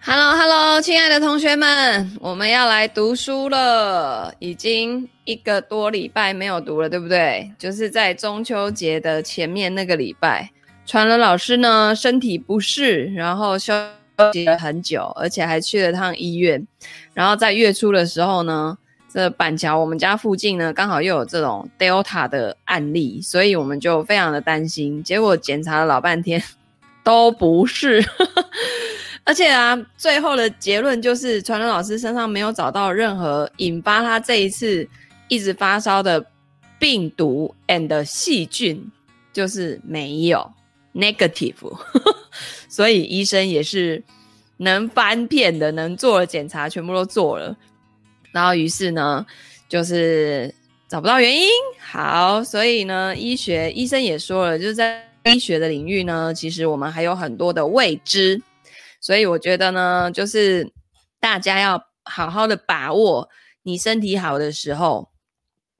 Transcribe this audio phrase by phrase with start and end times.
[0.00, 4.32] Hello，Hello，亲爱的同学们，我们要来读书了。
[4.38, 7.50] 已经一个多礼拜没有读了，对不对？
[7.58, 10.50] 就是在中秋节的前面那个礼拜，
[10.86, 13.72] 传伦老师呢身体不适，然后休
[14.32, 16.66] 息了很久，而且还去了趟医院。
[17.14, 18.76] 然后在月初的时候呢，
[19.12, 25.02] 这板桥我们家附近呢刚好又有这种 Delta 的案例，所以我们就非常的担心。
[25.02, 26.42] 结果检查了老半天，
[27.04, 28.04] 都不是。
[29.24, 34.86] 而且啊，最后的结论就是传伦老师身上没有找到任何引发他这一次
[35.28, 36.24] 一直发烧的
[36.78, 38.84] 病毒 and 细菌，
[39.32, 40.50] 就是没有
[40.92, 41.54] negative，
[42.68, 44.02] 所以医生也是
[44.56, 47.56] 能翻片的，能做的检查全部都做了，
[48.32, 49.24] 然后于是呢，
[49.68, 50.52] 就是
[50.88, 51.46] 找不到原因。
[51.78, 58.42] 好，所以呢，医学医生也说了，就是在医学的领域呢，其实我们还有很多的未知。
[59.02, 60.72] 所以我觉得呢，就是
[61.20, 63.28] 大家要好好的把握
[63.64, 65.10] 你身体好的时候，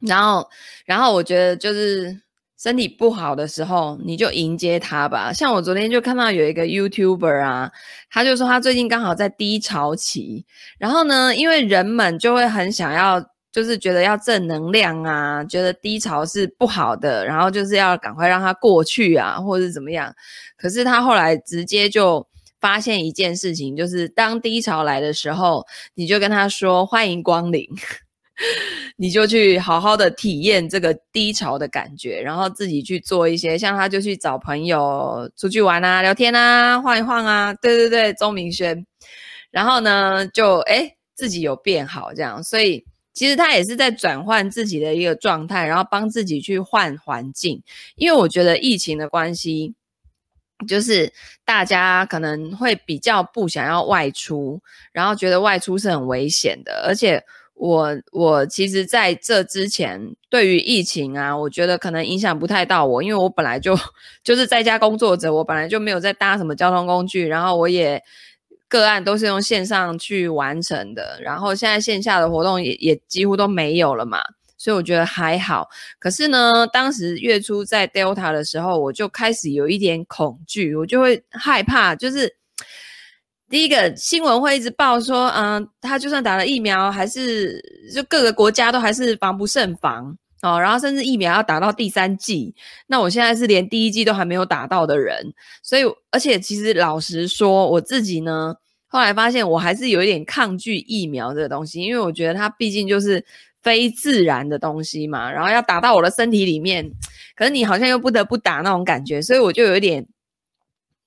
[0.00, 0.50] 然后，
[0.84, 2.20] 然后我觉得就是
[2.58, 5.32] 身体不好的时候，你就迎接它吧。
[5.32, 7.70] 像我昨天就看到有一个 YouTuber 啊，
[8.10, 10.44] 他就说他最近刚好在低潮期，
[10.78, 20.12] 然后呢，因为人们就会很想要，就是觉得要正能量啊，觉得低潮是不好的，然后就是要赶快让它过去啊，或者是怎么样。
[20.56, 22.26] 可是他后来直接就。
[22.62, 27.68] 发现一件事情，就是当低潮来的时候，你就跟他说欢迎光临，
[28.96, 38.86] 你就去好好的体验这个低潮的感觉，然后自己去做一些，像他就去找朋友出去玩啊、聊天啊、晃一晃啊，对对对，钟明轩，
[39.50, 47.60] 然后呢，就诶自己有变好这样，所以其实他也是在转换自己的一个状态，然后帮自己去换环境，
[47.96, 49.74] 因为我觉得疫情的关系。
[50.66, 51.12] 就是
[51.44, 54.60] 大家可能会比较不想要外出，
[54.92, 56.84] 然后觉得外出是很危险的。
[56.86, 57.22] 而且
[57.54, 63.78] 我我其实在这之前，对于疫情啊，我觉得可能影响不太到我，因为我本来就
[64.24, 68.02] 就是在家工作者，我本来就没有在搭什么交通工具，然后我也
[68.68, 74.22] 个案都是用线上去完成的，然后现在线下的活动也也几乎都没有了嘛。
[74.62, 75.68] 所以我觉得还好，
[75.98, 81.96] 可是呢，当时月初在 Delta 的时候，我就开始有一点恐惧，我就会害怕。
[81.96, 82.32] 就是
[83.50, 87.60] 第一个新闻会一直报说，嗯，他就算打了疫苗，还是
[87.92, 90.60] 就各个国家都还是防不胜防哦。
[90.60, 92.54] 然后甚至疫苗要打到第三剂，
[92.86, 98.54] 那我现在是连第一剂都还没有打到的人，所以而且其实老实说，我自己呢，
[98.86, 103.24] 后来发现我还是有一点抗拒疫苗这个东西，因为我觉得它毕竟就是。
[103.62, 106.90] 非自然的东西嘛，然后要打到我的身体里面，
[107.36, 110.06] 可是你好像又不得不打那种感觉，所以我就有一点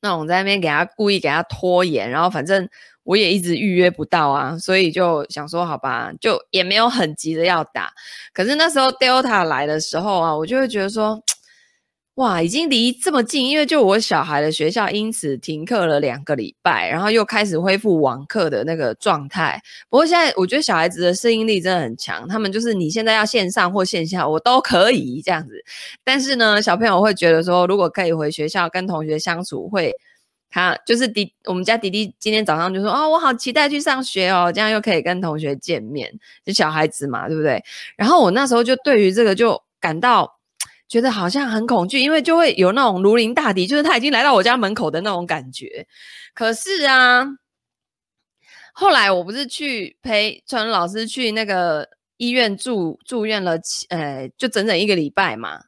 [0.02, 2.68] 那种在那边给他故意给他拖延，然后反正
[3.04, 7.92] 我也一直预约不到啊，所以就想说好吧，就也没有很急着要打。
[8.34, 11.22] 可是那时候 Delta 来的时候啊，我就会觉得说。
[12.16, 19.62] 哇，已经离这么近，因为就我小孩的学校因此停课了两个礼拜，然后又开始恢复网课的那个状态。
[19.90, 25.62] 不过现在我觉得小孩子的适应力真的很强，他们就是你现在要线上或线下，我都可以这样子。
[26.06, 29.94] 但是呢，小朋友会觉得说，如果可以回学校跟同学相处，会
[30.50, 36.10] 他就是迪，我们家迪迪今天早上就说，哦，我好期待去上学哦，这样又可以跟同学见面，
[36.46, 37.62] 就小孩子嘛，对不对？
[37.98, 40.35] 然后我那时候就对于这个就感到。
[40.96, 45.86] 觉得好像很恐惧，因为就会有那种如临大敌，就是他已经来到我家门口的那种感觉。
[46.34, 47.28] 可是啊，
[48.72, 53.58] 后来我不是去陪传伦老师去那个医院住住院了，
[53.90, 55.60] 呃，就整整一个礼拜嘛。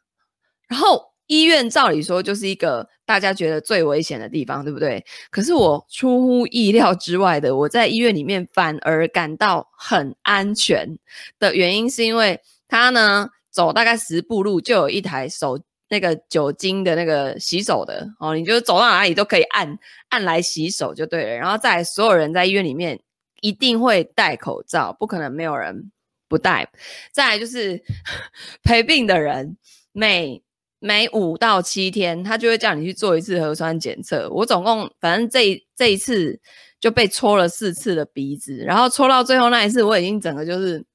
[0.69, 5.05] 然后医院照理说就是一个大家觉得最危险的地方，对不对？
[5.29, 10.97] 可是我出乎意料之外的，我在医院里面反而感到很安全
[11.37, 12.39] 的原因，是因为
[12.69, 13.29] 他呢。
[13.57, 15.59] 走大概十步路就有一台手
[15.89, 19.79] 那个酒精的那个洗手的哦，你就走到哪里都可以按
[20.09, 21.35] 按来洗手就对了。
[21.37, 22.99] 然后再来所有人在医院里面
[23.41, 25.91] 一定会戴口罩，不可能没有人
[26.29, 26.69] 不戴。
[27.11, 27.81] 再来就是
[28.61, 29.57] 陪病的人，
[29.91, 30.43] 每
[30.77, 34.29] 每五到七天他就会叫你去做一次核酸检测。
[34.29, 36.39] 我总共反正这这一次
[36.79, 40.85] 就被戳了四次的鼻子，然后戳到最后那一次我已经整个就是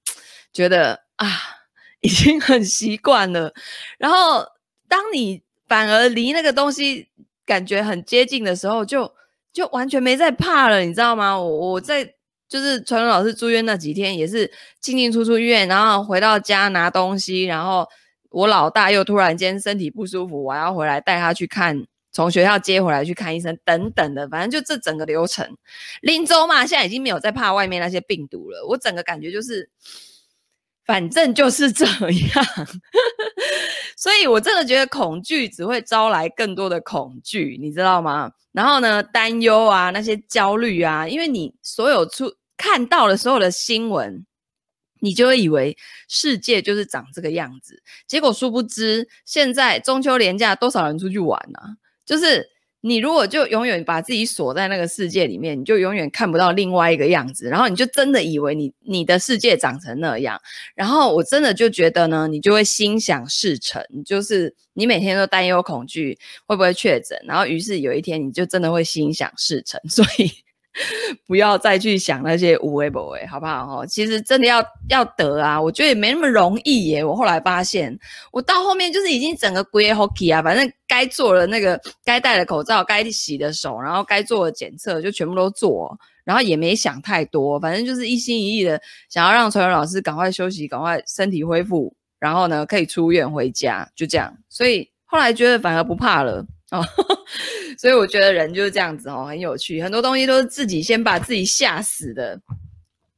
[0.53, 1.27] 觉得啊。
[2.03, 3.53] 已经很习惯了，
[3.99, 4.47] 然后
[4.89, 7.09] 当你反而离那个东西
[7.47, 9.13] 感觉很接近的时候，就
[9.53, 11.39] 就完全没在怕了，你知道吗？
[11.39, 12.05] 我我在
[12.49, 14.51] 就是传伦老师住院那几天，也是
[14.81, 17.89] 进进出出医院，然后回到家拿东西，然后
[18.31, 25.57] 我老大又突然间身体不舒服，我要回来带他去看从学校接回来去看医生等等的，反正就这整个流程。
[26.03, 28.67] 林州嘛，现在已经没有在怕外面那些病毒了。
[28.69, 29.71] 我整个感觉就是，
[30.85, 32.47] 反正就是这样。
[33.97, 38.31] 所以我真的觉得恐惧只会招来更多的恐惧，你知道吗？
[38.53, 44.25] 然后呢，担忧啊，那些焦虑啊，因为你所有出看到的所有的新闻。
[45.05, 45.77] 你就会以为
[46.09, 51.75] 世界就是长这个样子，结果殊不知，现在中秋连假多少人出去玩啊？
[52.07, 52.49] 就是
[52.85, 60.41] 你如果就永远把自己锁在那个世界里面，你就永远看不到另外一个样子，然后你就真的以为你你的世界长成那样，
[60.75, 70.31] 然后我真的就觉得呢，你就会心想事成，就是你每天都担忧恐惧会不会确诊，然后于是有一天你就真的会心想事成， 所以。
[71.27, 73.85] 不要再去想那些无为不为，好不好？
[73.85, 77.05] 其实真的要要得啊，我觉得也没那么容易耶。
[77.05, 77.95] 我后来发现，
[78.33, 88.79] 我到后面就是已经整个归 hockey 啊，反正该做的那个，该戴的口罩，该洗的手，然后该做的检测就全部都做，然后也没想太多，反正就是一心一意的
[89.09, 94.37] 想要让陈文老师赶快休息，赶快身体恢复，然后呢可以出院回家，就这样。
[94.51, 96.45] 所以后来觉得反而不怕了。
[96.73, 96.85] 哦，
[97.79, 102.39] 所以我觉得人就是这样子哦，很有趣，很多东西都是自己先把自己吓死的。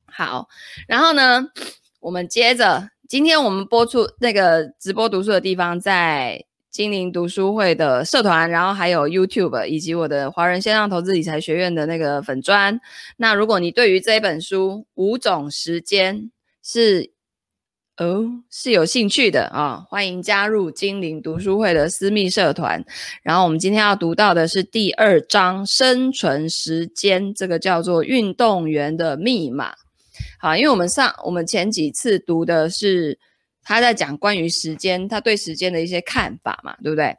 [0.07, 0.49] 好，
[0.87, 1.45] 然后呢，
[1.99, 6.45] 我们接着，今天我们播出那个直播读书的地方，在
[6.75, 12.81] 精灵读书会的社团，然后还有 YouTube 以及我的华人线上投资理财学院的那个粉专。
[13.17, 16.17] 那如果你对于这一本书《五种时间》
[16.65, 17.13] 是
[17.97, 22.85] 哦，是有兴趣的啊、欢迎加入精灵读书会的私密社团。
[23.23, 29.73] 然后我们今天要读到的是第二章“生存时间”，这个叫做运动员的密码。
[30.41, 33.17] 好，因为我们上我们前几次读的是
[33.65, 37.17] 他在讲关于时间，他对时间的一些看法嘛，对不对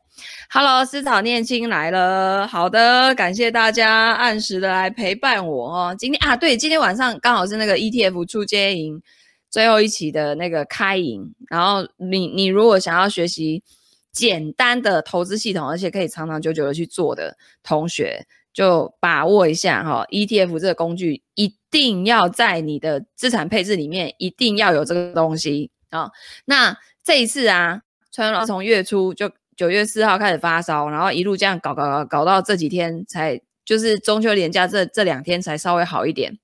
[0.49, 2.47] ？Hello，思草念青来了。
[2.47, 5.95] 好的，感谢大家按时的来陪伴我哦。
[5.97, 9.01] 今天啊，对，今天晚上刚好是那个 ETF 出街营。
[9.47, 13.63] 最后一期的那个开营，然后你你如果想要学习
[14.11, 26.11] 简单的投资系统，而且可以长长久久的去做的同学，就把握一下哈、哦，ETF 这个工具一定要在你的资产配置里面一定要有这个东西、哦。
[26.45, 27.81] 那这一次啊，
[28.11, 36.37] 川老师从月初就九月四号开始发烧，然后一路这样搞搞搞搞到这几天才，就是中秋连假这这两天才稍微好一点。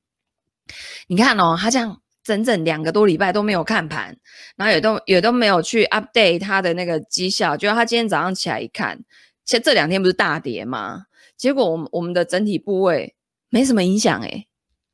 [1.08, 1.98] 你看哦，他这样。
[2.24, 4.16] 整整两个多礼拜都没有看盘，
[4.56, 7.58] 然后也都也都没有去 update 他的那个绩效。
[7.58, 9.04] 就他今天早上起来一看，
[9.44, 11.06] 其实这两天不是大跌吗？
[11.36, 13.16] 结果我们我们的整体部位
[13.50, 14.48] 没什么影响诶。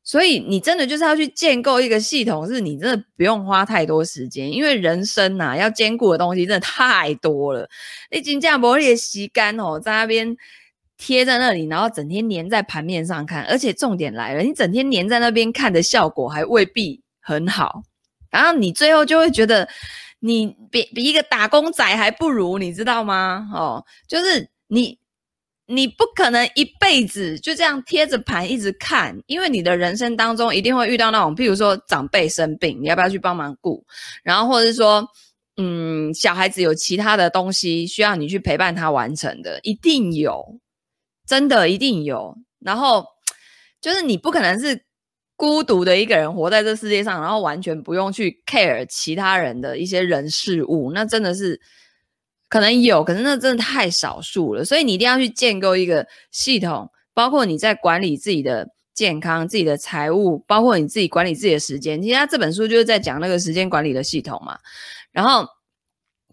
[0.08, 7.68] 所以你真的就是要去建构一个系统，是你真的不用花太多时间，因为人生呐、要兼顾的东西真的太多了。
[8.10, 10.34] 你金价玻璃吸干哦，在那边
[10.96, 17.02] 贴在那里，然后整天粘在盘面上看，而且重点来了，你整天粘在那边看的效果还未必。
[17.20, 17.82] 很好，
[18.30, 19.68] 然后你最后就会觉得
[20.20, 23.46] 你比比一个打工仔还不如，你知道吗？
[23.52, 24.98] 哦，就是你
[25.68, 33.84] 你不可能一辈子就这样贴着盘一直看，因为你的人生当中一定会遇到那种，譬如说长辈生病，你要不要去帮忙顾？
[34.22, 35.06] 然后或者是说，
[35.58, 40.58] 嗯，小孩子有其他的东西需要你去陪伴他完成的，一定有，
[41.26, 42.34] 真的一定有。
[42.60, 43.04] 然后
[43.80, 44.82] 就是你不可能是。
[45.40, 51.60] 孤独的一个人活在这世界上，然后完全不用去 care 其他人的一些人事物，那真的是
[52.48, 54.64] 可能有，可是那真的太少数了。
[54.64, 62.02] 所以你一定要去建构一个系统，包括你在管理自己的健康、自己的财务，包括你自己管理自己的时间。
[62.02, 64.58] 其实他这本书就是在讲那个时间管理的系统嘛。
[65.12, 65.46] 然后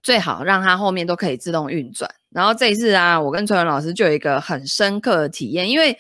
[0.01, 2.09] 最好让它后面都可以自动运转。
[2.29, 5.97] 然后这一次啊，我跟春文老师就有一个很深刻的体验，因为。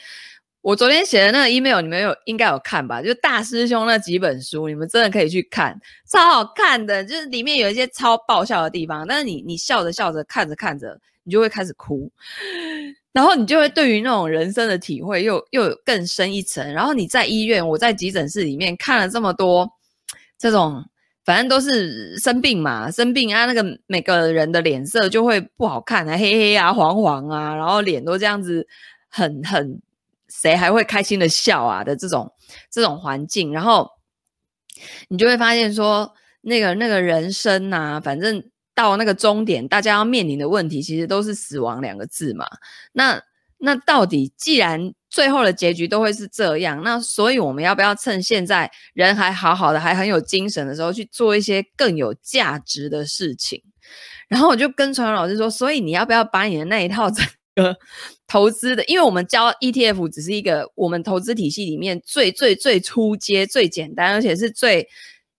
[0.65, 2.99] 我昨天写的那个 email，你们有应该有看吧？
[2.99, 5.79] 就大师兄那几本书，你们真的可以去看，
[6.11, 7.05] 超好看的。
[7.05, 12.11] 就是里面有一些超爆笑的地方，但是你你笑着笑着看着看着，你就会开始哭，
[13.13, 16.73] 然后你就会对于那种人生的体会又又有更深一层。
[16.73, 19.69] 然后你在医院，我在急诊室里面看了这么多
[20.39, 20.83] 这种，
[21.23, 28.67] 反正都是生病嘛，生病啊，那个每个人的脸色就会不好看啊，黑黑啊，黄黄啊，然后脸都这样子
[29.11, 29.79] 很很。
[30.45, 32.31] 谁还会开心的笑啊的这种
[32.71, 33.89] 这种环境，然后
[35.07, 38.43] 你就会发现说，那个那个人生呐、反正
[38.75, 42.45] 到那个终点，大家要面临的问题其实都是死亡两个字嘛。
[42.91, 43.19] 那
[43.57, 53.63] 那到底既然最后的结局都会是这样，那所以我们要不要趁现在人还好好的，还很有精神的时候，去做一些更有价值的事情？
[54.27, 57.25] 然后我就跟传老师说，所以你要不要把你的那一套整
[57.55, 57.75] 个
[58.27, 64.87] 投资的，因为我们教 ETF 只是一个我们投资体系里面最最最初阶、最简单，而且是最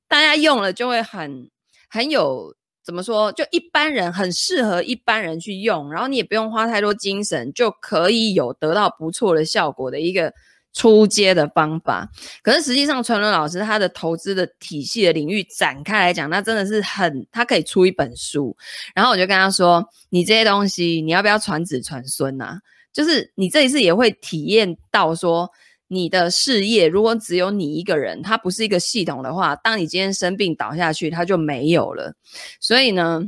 [0.09, 1.51] 大家用了就会很
[1.89, 10.33] 很有怎么说，就一般人很适合一般人去用，然后你也不用花太多精神就可以有得到不错的效果的一个。
[10.79, 12.07] 初阶的方法，
[12.43, 18.55] 可是实际上，纯伦老师他的投资的体系的领域展开来讲，那真的是很，他可以出一本书。
[18.95, 22.59] 然后我就跟他说：“你这些东西，你要不要传子传孙呐？
[22.97, 25.51] 就是你这一次也会体验到说，
[25.89, 32.15] 你的事业如果只有你一个人，它不是一个系统的话，当你今天生病倒下去，它就没有了。
[32.59, 33.23] 所以呢。”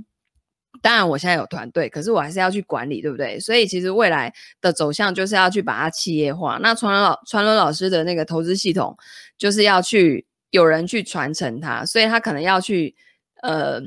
[0.81, 3.41] 当然，我现在有团队，可是我还是要去管理，对不对？
[3.41, 6.57] 所以其实未来的走向就是要去把它企业化。
[6.63, 8.97] 那传伦老传伦老师的那个投资系统，
[9.37, 12.95] 就是要去有人去传承它，所以他可能要去
[13.43, 13.81] 呃，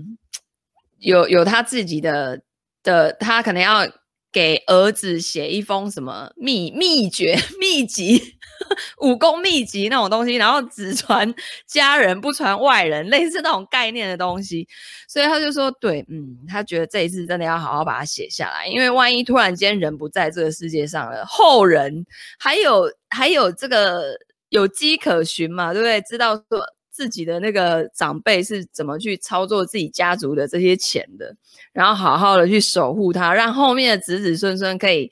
[0.99, 2.41] 有有他自己的
[2.83, 3.87] 的，他可能要
[4.31, 8.35] 给儿子写一封什么秘秘诀 秘籍。
[9.01, 11.33] 武功秘籍那种东西，然后只传
[11.65, 14.67] 家人不传外人，类似那种概念的东西，
[15.07, 22.05] 所以他就说，对，嗯，他觉得这一次真的要好好把它写下来，因为万一突然间人不在这个世界上了，后人
[22.37, 24.13] 还有还有这个
[24.49, 25.99] 有迹可循嘛，对不对？
[26.01, 26.63] 知道说
[27.01, 31.35] 自己的那个长辈是怎么去操作自己家族的这些钱的，
[31.73, 35.11] 然后好好的去守护它，让后面的子子孙孙可以。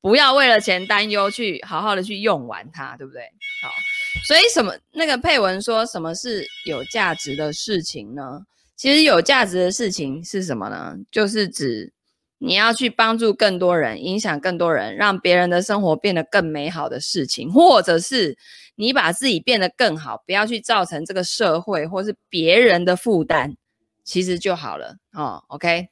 [0.00, 3.22] 不要为了钱担忧，去好好的去用完它，对不对？
[3.62, 3.70] 好，
[4.26, 4.74] 所以什么？
[4.90, 8.44] 那个佩文说什么是有价值的事情呢？
[8.74, 10.96] 其实有价值的事情是什么呢？
[11.12, 11.92] 就是指
[12.44, 18.36] 你要去帮助更多人，影响更多人，让别人的生活变得更美好的事情，或者是
[18.74, 23.54] 你把自己变得更好，不要去造成这个社会或是别人的负担，
[24.04, 25.44] 其实就好了哦。
[25.48, 25.88] OK。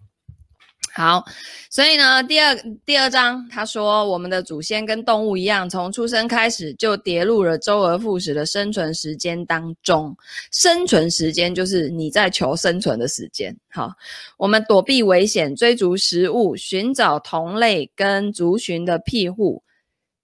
[0.93, 1.25] 好，
[1.71, 2.55] 所以呢，第二
[2.85, 10.17] 第二章他说，我们的祖先跟动物一样，从出生开始就跌入了周而复始的生存时间当中。
[10.51, 13.57] 生存时间就是你在求生存的时间。
[13.71, 13.93] 好，
[14.37, 19.63] 我们躲避危险，追逐食物，寻找同类跟族群的庇护。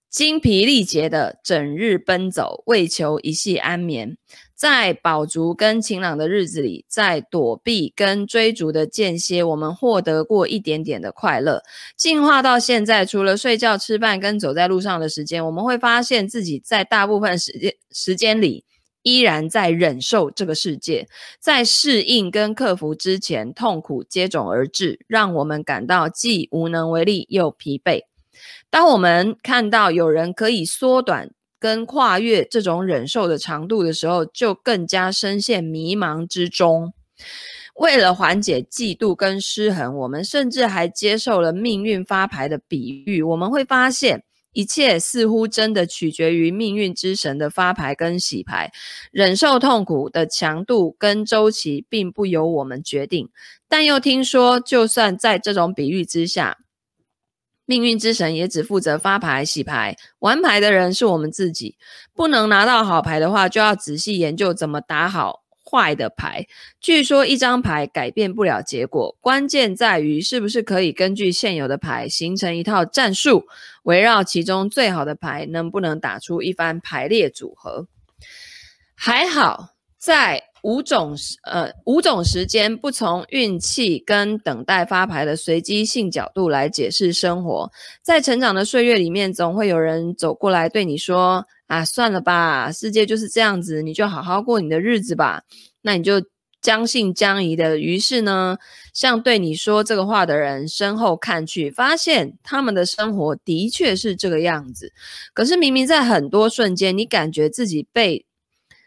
[0.09, 4.17] 精疲力竭的整日奔走，为求一夕安眠。
[4.57, 11.63] 在饱足跟晴朗的日子里，在躲避跟追逐的间歇，我们获得过一点点的快乐。
[11.95, 18.65] 进化到现在，除了睡觉、吃饭跟走在路上的时间，我们会发现自己在大部分时间时间里，
[19.03, 21.07] 依然在忍受这个世界。
[21.39, 28.01] 在适应跟克服之前，痛苦接踵而至，让我们感到既无能为力又疲惫。
[28.71, 36.93] 当我们看到有人可以缩短跟跨越这种忍受的长度的时候，就更加深陷迷茫之中。
[37.77, 43.23] 为了缓解嫉妒跟失衡，我们甚至还接受了命运发牌的比喻。
[43.23, 48.73] 我们会发现，一切似乎真的取决于命运之神的发牌跟洗牌。
[49.13, 53.29] 忍受痛苦的强度跟周期，并不由我们决定。
[53.69, 56.57] 但又听说，就算在这种比喻之下，
[57.67, 61.77] 命运之神也只负责发牌、洗牌，玩牌的人是我们自己。
[62.15, 66.47] 不能拿到好牌的话，就要仔细研究怎么打好坏的牌。
[66.81, 73.47] 据说一张牌改变不了结果，关键在于是不是可以根据现有的牌形成一套战术，
[73.83, 77.89] 围绕其中最好的牌，能不能打出一番排列组合？
[78.95, 80.45] 还好，在。
[80.67, 87.71] 五种呃五种时间，不从运气跟等待发牌的随机性角度来解释生活。
[88.03, 95.43] 在成长的岁月里面，总会有人走过来对你说：“啊，算了吧，世界就是这样子，你就好好过你的日子吧。”
[95.83, 96.21] 那你就
[96.61, 98.59] 将信将疑的，于是呢，
[98.93, 104.93] 向对你说这个话的人身后看去，发现他们的生活的确是这个样子。
[105.33, 108.26] 可是明明在很多瞬间，你感觉自己被。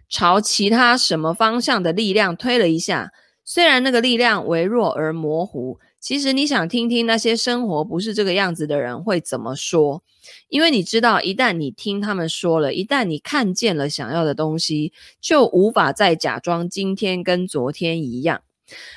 [0.09, 3.11] 朝其他什么方向的力量推了一下，
[3.45, 10.01] 虽然那个力量微弱而模糊，其实你想听听那些生活不是这个样子的人会怎么说，
[10.47, 18.41] 因为你知道，一旦你听他们说了，一旦你看见了想要的东西，就无法再假装今天跟昨天一样。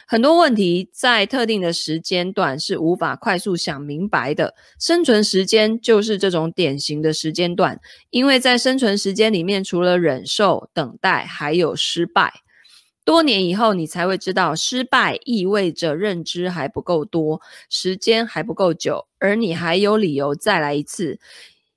[0.06, 4.54] 很多问题在特定的时间段是无法快速想明白的。
[4.78, 12.32] 生存时间就是这种典型的时间段，因为在生存时间里面，除了忍受、等待，还有失败。
[13.04, 21.18] 多年以后，你才会知道，失败意味着认知还不够多，时间还不够久，而你还有理由再来一次。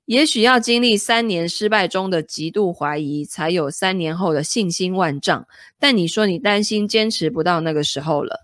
[0.06, 5.46] 也许要经历三年失败中的极度怀疑，才有三年后的信心万丈。
[5.80, 8.40] 但你说你担心坚持不到那个时候了。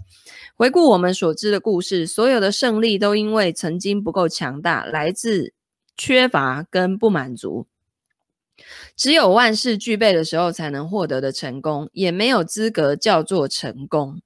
[0.56, 5.54] 回顾我们所知的故事，所有的胜利都因为曾经不够强大，来自
[5.96, 7.66] 缺乏跟不满足。
[8.96, 14.20] 只有万事俱备的时候才能获得的成功，也没有资格叫做成功。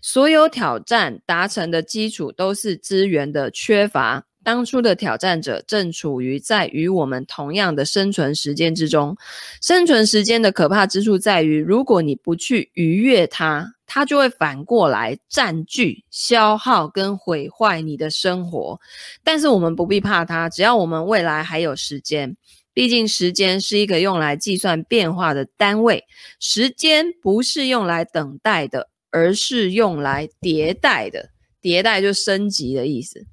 [0.00, 4.26] 所有挑战达成的基础都是资源的缺乏。
[4.46, 9.16] 当初的挑战者正处于在与我们同样的生存时间之中。
[9.60, 18.78] 生存时间的可怕之处在于，如果你不去逾越它，它就会反过来占据、消耗跟毁坏你的生活。
[19.24, 22.36] 但是我们不必怕它，只要我们未来还有时间。
[22.72, 26.04] 毕竟时间是一个用来计算变化的单位，
[26.38, 31.30] 时间不是用来等待的，而是用来迭代的。
[31.60, 33.26] 迭代就升级的意思。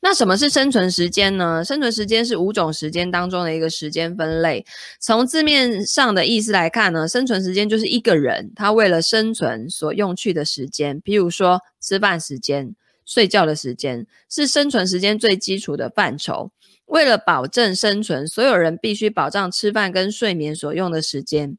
[0.00, 1.64] 那什么是生存时间呢？
[1.64, 4.64] 生存时间是五种时间当中的一个时间分类。
[5.00, 11.00] 从字面上的意思来看呢，生存时间就是一个人他为了生存所用去的时间。
[11.00, 12.74] 比如说吃饭时间、
[13.06, 16.50] 睡觉的时间，是生存时间最基础的范畴。
[16.86, 21.56] 为了保证生存，所有人必须保障吃饭跟睡眠所用的时间。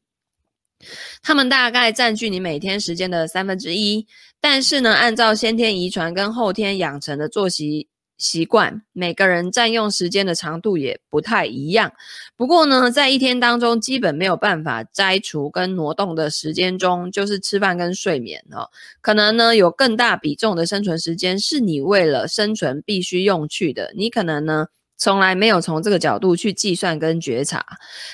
[1.22, 4.06] 他们大概占据你每天时间的三分之一。
[4.40, 7.88] 但是呢，按照先天遗传跟后天养成的作息
[8.22, 11.92] 习惯，每个人占用时间的长度也不太一样。
[12.36, 18.70] 不过呢，在一天当中，基本没有办法摘除跟挪动的时间中，就是吃饭跟睡眠哦。
[19.00, 23.92] 可能呢，有更大比重的生存时间是你为了生存必须用去的。
[23.96, 27.66] 你可能呢，从来没有从这个角度去计算跟觉察。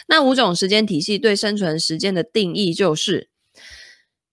[0.07, 3.29] 那五种时间体系对生存时间的定义就是。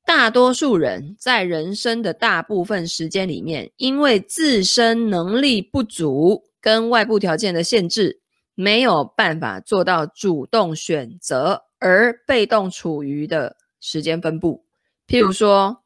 [0.06, 8.22] 大多数人在人生的大部分时间里面，因为自身能力不足跟外部条件的限制，
[8.54, 14.64] 没有办法做到主动选择，而被动处于的时间分布。
[15.08, 15.82] 譬如说，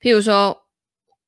[0.00, 0.62] 譬如说，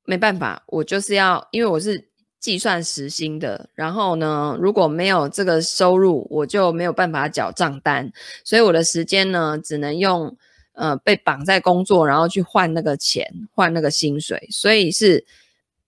[0.03, 8.11] 没办法，我就是要，因为我是计算时薪的，然后呢，如果没有这个收入，我就没有办法缴账单，
[8.43, 10.35] 所以我的时间呢，只能用。
[10.73, 15.25] 呃，被绑在工作，然后去换那个钱，换那个薪水，所以是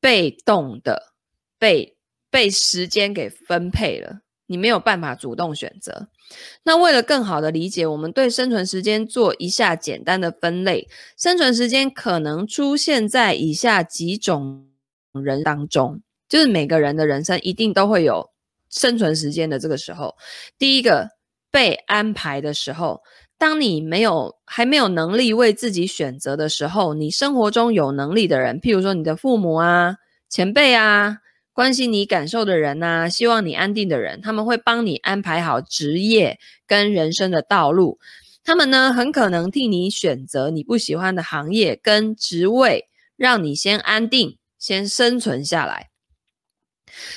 [0.02, 1.14] 被动的，
[1.58, 1.96] 被
[2.30, 6.10] 被时间给分配了，你没有办法主动选择。
[6.64, 10.90] 那为了更好的理解，我们对生存时间做一下简单的分类。
[11.18, 14.68] 生存时间可能出现在以下几种
[15.14, 18.30] 人当中，就是每个人的人生一定都会有
[18.70, 20.14] 生存时间的这个时候。
[20.58, 21.10] 第一个，
[21.50, 23.02] 被安排的时候。
[23.44, 29.98] 当你没有还没有能力为自己选择的时候，你生活中有能力的人，譬如说你的父母啊、
[30.30, 31.18] 前辈啊、
[31.52, 38.00] 关心你感受的人呐、希望你安定的人，他们会帮你安排好职业跟人生的道路。
[38.46, 45.90] 他们呢，很可能替你选择你不喜欢的行业跟职位，让你先安定、先生存下来。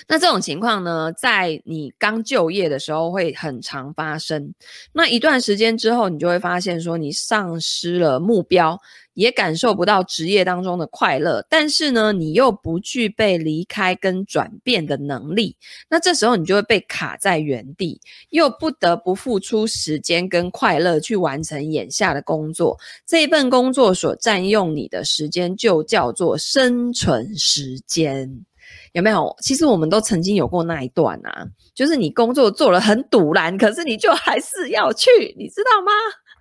[0.09, 4.53] 那这种情况呢，在你刚就业的时候会很常发生。
[4.93, 8.79] 那一段时间之后，你就会发现说，你丧失了目标，
[9.15, 11.45] 也感受不到职业当中的快乐。
[11.49, 15.57] 但是呢，你又不具备离开跟转变的能力。
[15.89, 22.79] 那这时候你就会被卡在原地，又不得不付出时间跟快乐去完成眼下的工作。
[23.07, 28.45] 这一份工作所占用你的时间，就叫做生存时间。
[28.93, 29.35] 有没有？
[29.41, 35.93] 其实我们都曾经有过那一段啊，就是你工作做了很堵然，可是你就还是要去，你知道吗？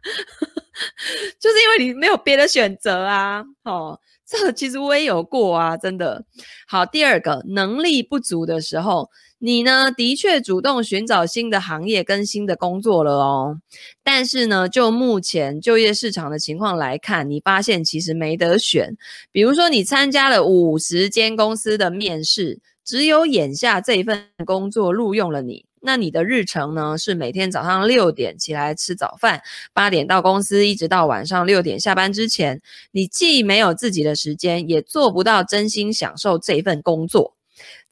[1.39, 3.43] 就是因为你没有别的选择啊。
[3.63, 6.23] 哦，这个其实我也有过啊，真的。
[6.67, 9.09] 好，第二个，能力不足的时候。
[9.37, 13.59] 你呢，的确主动寻找新的行业跟新的工作了哦。
[14.01, 18.95] 但是呢，就目前就业市场的情况来看，你发现其实没得选。
[19.33, 25.65] 比如说，你参加了五十间公司的面试，只有眼下这份工作录用了你。
[25.81, 29.43] 那你的日程呢，是每天早上六点起来吃早饭，
[29.73, 37.34] 八点到公司，一直到晚上六点下班之前，你既没有自己的时间，也做不到真心享受这份工作。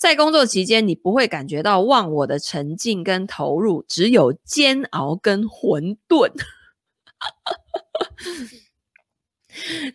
[0.03, 6.29] 在工作期间，你不会感觉到忘我的沉浸跟投入，只有煎熬跟混沌。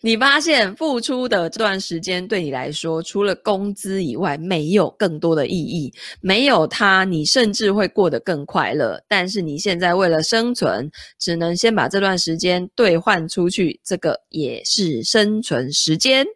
[0.00, 5.92] 你发现付出的这段时间对你来说，除了工资以外，没有更多的意义。
[6.22, 8.98] 没有它，你甚至会过得更快乐。
[9.06, 16.26] 但是你现在为了生存，只能先把这段时间兑换出去，这个也是生存时间。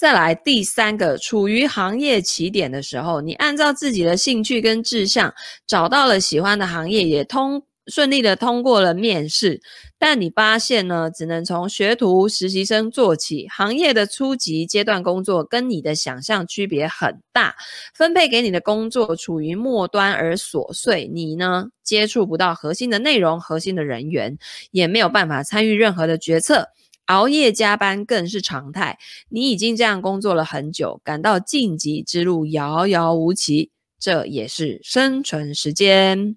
[0.00, 5.34] 再来第三个，处于行业起点的时候，你按照自己的兴趣跟志向
[5.66, 9.60] 找到了喜欢的行业，也通顺利的通过了面试，
[9.98, 17.54] 但你发现呢，只能从学徒实习生做起，行业的初级阶段工作跟你的想象区别很大，
[17.94, 24.38] 分配给你的工作处于末端而琐碎，你呢，接触不到核心的内容、核心的人员，
[24.70, 26.68] 也没有办法参与任何的决策，
[27.10, 28.96] 熬夜加班更是常态。
[29.28, 36.36] 你已经这样工作了很久，感到晋级之路遥遥无期，这也是生存时间。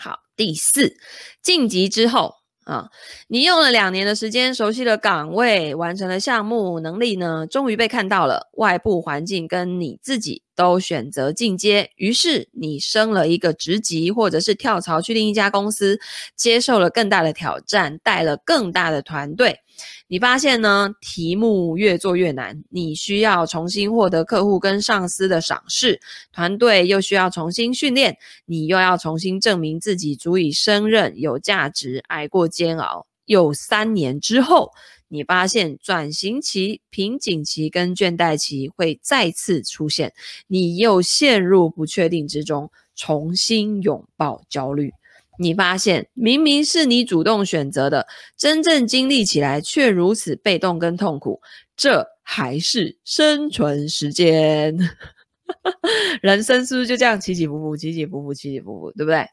[0.00, 0.96] 好，第四，
[1.40, 2.88] 晋级之后啊，
[3.28, 8.48] 你用了两年的时间熟悉了岗位，完成了项目，能力呢，终于被看到了。
[8.54, 16.00] 外部环境跟你自己都选择进阶，于是你升了一个职级，或者是跳槽去另一家公司，
[16.36, 19.60] 接受了更大的挑战，带了更大的团队。
[20.06, 26.00] 你发现呢，题目越做越难，你需要重新获得客户跟上司的赏识，
[26.32, 33.06] 团队又需要重新训练，你又要重新证明自己足以胜任、有价值、挨过煎熬。
[33.26, 34.72] 又三年之后，
[35.08, 40.14] 你发现转型期、瓶颈期跟倦怠期会再次出现，
[40.46, 44.92] 你又陷入不确定之中，重新拥抱焦虑。
[45.38, 51.40] 你发现，明明是你主动选择的，真正经历起来却如此被动跟痛苦，
[51.76, 54.76] 这还是生存时间？
[56.20, 59.26] 人生是不是就这样起起伏伏、起起伏伏、起起伏伏，对不对？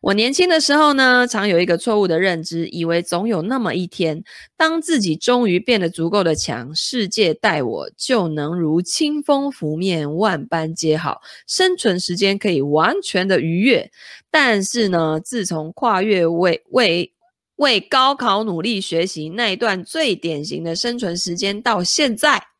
[0.00, 4.22] 我年轻的时候呢，常有一个错误的认知，以为总有那么一天，
[4.56, 13.90] 当自己终于变得足够的强，世界待我就能如清风拂面，万般皆好，生存时间可以完全的愉悦。
[14.30, 17.12] 但是呢，自从跨越为为
[17.56, 22.53] 为高考努力学习那一段最典型的生存时间到现在。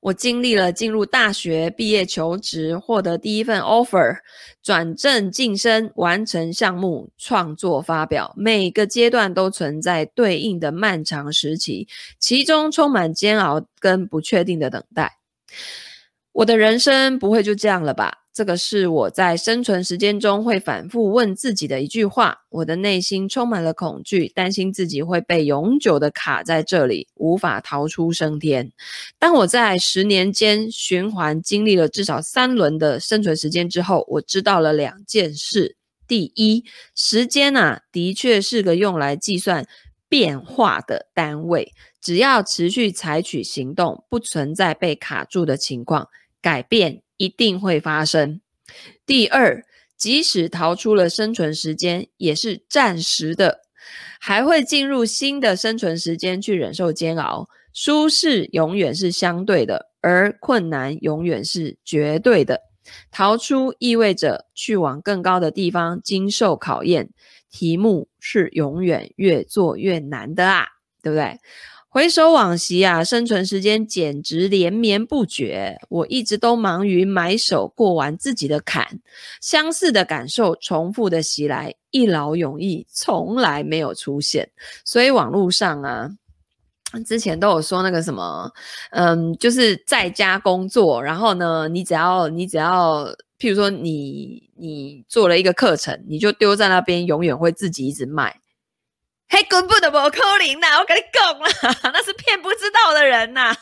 [0.00, 4.18] 我经历了进入大学、毕业求职、获得第一份 offer、
[4.62, 15.18] 转正晋升、完成项目、创作发表，每个阶段都存在对应的漫长时期，其中充满煎熬跟不确定的等待。
[16.32, 18.25] 我的人生不会就这样了吧？
[18.36, 22.42] 这个是我在生存时间中会反复问自己的一句话。
[22.50, 28.70] 我的内心充满了恐惧，担心自己会被永久的卡在这里，无法逃出升天。
[29.18, 35.74] 当我在十年间循环经历了至少三轮的生存时间之后，我知道了两件事：
[36.06, 36.62] 第一，
[36.94, 39.66] 时间啊，的确是个用来计算
[40.10, 41.72] 变化的单位，
[42.02, 46.10] 只要持续采取行动，不存在被卡住的情况，
[46.42, 48.40] 改变一定会发生。
[49.04, 49.64] 第二，
[49.96, 53.60] 即使逃出了生存时间，也是暂时的，
[54.20, 57.48] 还会进入新的生存时间去忍受煎熬。
[57.72, 62.60] 舒适永远是相对的，而困难永远是绝对的。
[63.10, 67.10] 逃出意味着去往更高的地方，经受考验。
[67.50, 70.66] 题目是永远越做越难的啊，
[71.02, 71.38] 对不对？
[71.96, 75.78] 回首往昔啊，生存时间简直连绵不绝。
[75.88, 79.00] 我一直都忙于埋首过完自己的坎，
[79.40, 84.46] 相似的感受重复的袭来，一劳永逸，从来没有出现。
[84.84, 86.10] 所以网络上啊，
[87.06, 88.52] 之前都有说那个什么，
[88.90, 93.06] 嗯，就是在家工作，然后呢，你只要你只要，
[93.38, 98.38] 譬如说你你做了一个课程，你就丢在那边，永远会自己一直卖。
[99.28, 100.78] 嘿，根本的不可能呐！
[100.78, 101.48] 我跟你讲啦，
[101.92, 103.54] 那是骗不知道的人呐。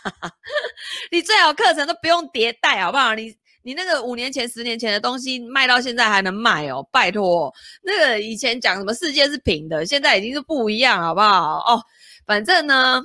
[1.10, 3.14] 你最好课程都不用迭代，好不好？
[3.14, 6.86] 你你那个五年前、十年前的东西卖到现在还能卖哦？
[6.92, 11.56] 拜托，那个以前讲什么世界是平的，现在已经是不一样，好不好？
[11.66, 11.82] 哦，
[12.26, 13.02] 反正呢，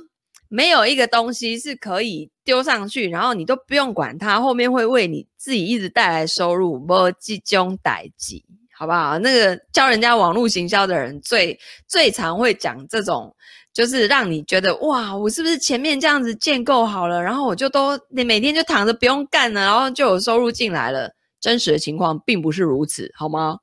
[0.48, 8.42] 没有一个东西是可以丢上去，然后你都不用管它，后面会为你自己一直带来收入，没这种代志。
[8.80, 9.18] 好不好？
[9.18, 13.30] 那个教人家网络行销的人最最常会讲这种，
[13.74, 21.12] 就是让你觉得哇，我是不是前面这样子建构好了，然后我就都你每天就躺着不用干了，然后就有收入进来了。
[21.42, 23.58] 真实的情况并不是如此，好吗？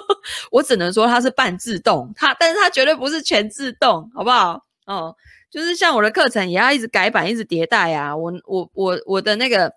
[0.50, 4.58] 我只能说它是半自动，它但是它绝对不是全自动，好不好？
[4.86, 5.14] 哦，
[5.52, 8.16] 就是像我的课程也要一直改版，一直迭代啊。
[8.16, 9.72] 我我我我的那个。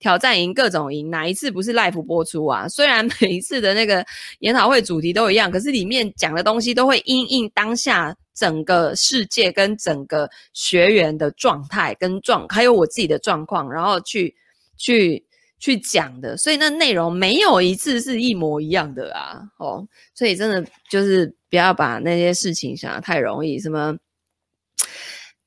[0.00, 2.68] 挑战营各种营，哪一次不是 live 播出啊？
[2.68, 4.06] 虽然每一次的那个
[4.38, 14.32] 研讨会主题都一样，可是里面讲的东西都会因应当下整个世界跟整个学员的状态跟状，还有我自己的状况，然后去
[14.76, 15.26] 去
[15.58, 16.36] 去讲的。
[16.36, 19.42] 所以那内容没有一次是一模一样的啊！
[19.58, 23.58] 哦，所以真的就是不要把那些事情想得太容易。
[23.58, 23.96] 什么？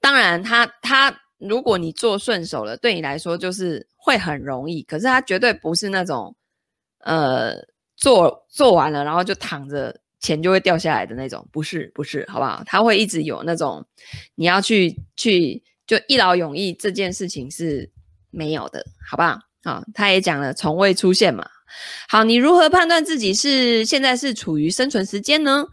[0.02, 1.16] 当然他，他。
[1.44, 4.84] 如果你做顺手了，对你来说就是会很容易。
[4.84, 6.36] 可是他绝对不是那种，
[7.00, 7.56] 呃，
[7.98, 12.62] 做做完了然后就躺着钱就会掉下来的那种，不是不是，好不好？
[12.68, 13.84] 他会一直有那种
[14.36, 17.90] 你要去去就一劳永逸这件事情是
[18.30, 19.40] 没有的，好不好？
[19.64, 21.44] 好，他也讲了从未出现嘛。
[22.08, 25.66] 好，你如何判断自己是现在是处于生存时间呢？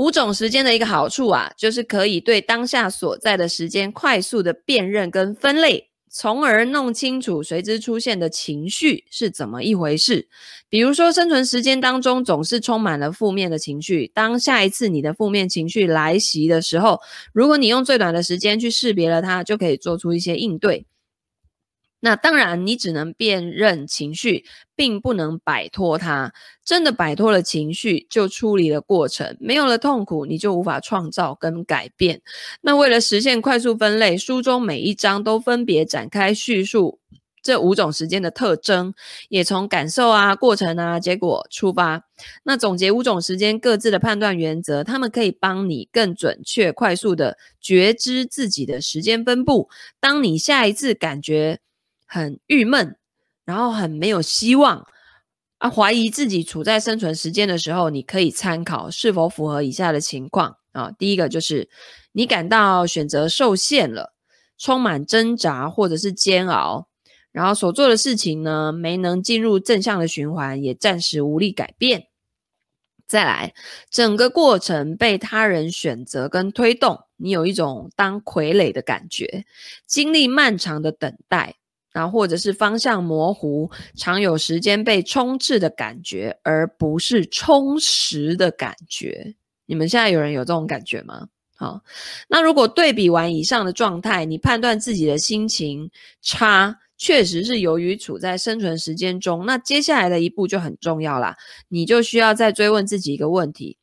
[0.00, 10.26] 五种时间的一个好处啊，就是可以对当下所在的时间快速的辨认跟分类，从而弄清楚随之出现的情绪是怎么一回事。
[10.70, 16.98] 比如说，生存时间当中总是充满了负面的情绪，当下一次你的负面情绪来袭的时候，
[17.34, 20.86] 如果你用最短的时间去识别了它，就可以做出一些应对。
[22.00, 26.32] 那当然，你只能辨认情绪，并不能摆脱它。
[26.64, 32.22] 真的摆脱了情绪，就处理了过程，没有了痛苦，你就无法创造跟改变。
[32.62, 37.00] 那为了实现快速分类，书中每一章都分别展开叙述
[37.42, 38.94] 这五种时间的特征，
[39.28, 42.04] 也从感受啊、过程啊、结果出发。
[42.44, 49.68] 那总结五种时间各自的判断原则，他们可以帮你更准确、快速地觉知自己的时间分布。
[50.00, 51.60] 当你下一次感觉
[52.12, 52.96] 很郁闷，
[53.44, 54.84] 然后很没有希望
[55.58, 60.90] 啊，怀疑自己处在生存时间的时候，你可以参考是否符合以下的情况啊。
[60.90, 61.70] 第一个就是
[62.10, 64.12] 你感到选择受限了，
[64.58, 66.88] 充满挣扎或者是煎熬，
[67.30, 72.08] 然后所做的事情呢，没能进入正向的循环，也暂时无力改变。
[73.06, 73.54] 再来，
[73.88, 79.44] 整个过程被他人选择跟推动，你有一种当傀儡的感觉，
[79.86, 81.54] 经历漫长的等待。
[81.92, 89.34] 然后或者是方向模糊，常有时间被充斥的感觉，而不是充实的感觉。
[89.66, 91.26] 你们现在有人有这种感觉吗？
[91.56, 91.80] 好，
[92.28, 95.90] 那如果对比完以上的状态，你判断自己的心情
[96.22, 99.44] 差，确实是由于处在生存时间中。
[99.44, 101.36] 那接下来的一步就很重要啦，
[101.68, 103.76] 你就需要再追问自己一个问题。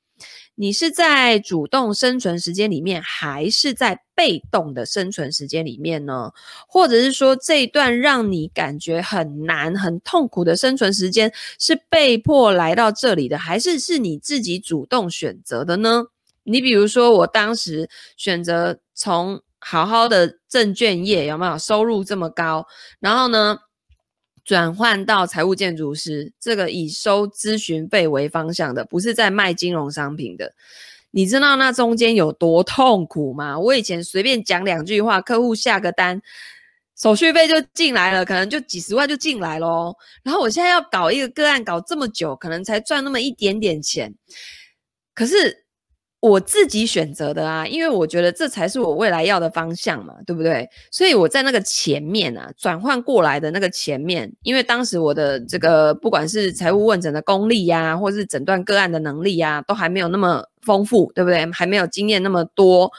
[0.60, 6.32] 你是在主动生存时间里面，还是在被动的生存时间里面呢？
[6.67, 16.06] 或者是说，这一段让你感觉很难、很痛苦的生存时间，是被迫来到这里的，还是是你自己主动选择的呢？
[16.41, 22.65] 你比如说，我当时选择从好好的证券业，有没有收入这么高？
[23.00, 23.60] 然后呢，
[24.48, 30.54] 转换到财务建筑师，这个以收咨询费为方向的，不是在卖金融商品的。
[31.12, 33.60] 你知道那中间有多痛苦吗？
[33.60, 36.22] 我以前随便讲两句话，客户下个单，
[36.96, 39.98] 手续费就进来了，可能就几十万就进来咯。
[40.24, 44.16] 然后我现在要搞一个个案，搞这么久，可能才赚那么一点点钱，
[45.14, 45.67] 可是。
[46.20, 50.68] 我自己选择的啊，因为我觉得这才是我未来要的方向嘛，对不对？
[50.92, 61.46] 所以我在那个前面啊，转换过来的那个前面，因为当时我的这个不管是财务问诊的功力呀、啊，或是诊断个案的能力呀、都还没有那么丰富，对不对？
[61.52, 62.92] 还没有经验那么多，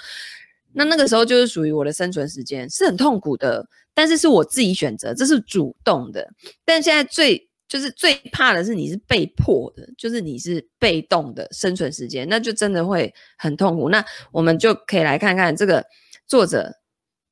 [0.75, 6.29] 那那个时候就是属于我的生存时间，是很痛苦的，但是是我自己选择，这是主动的。
[6.65, 13.91] 但现在最就是最怕的是你是被迫的，就是你是被动的生存时间，那就真的会很痛苦。
[13.91, 14.03] 那
[14.33, 15.85] 我们就可以来看看这个
[16.27, 16.73] 作者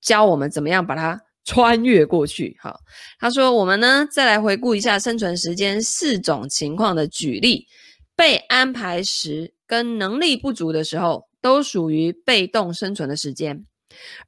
[0.02, 2.54] 教我们怎么样把它穿越过去。
[2.60, 2.80] 好，
[3.18, 7.66] 他说我们呢再来回顾一下生存时间四种情况的举例：
[8.14, 13.64] 被安排时跟能力不足的时候，都属于被动生存的时间；